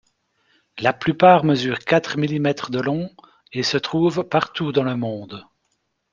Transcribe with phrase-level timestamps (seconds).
[0.79, 3.15] La plupart mesurent quatre millimètres de long
[3.53, 5.45] et se trouvent partout dans le monde.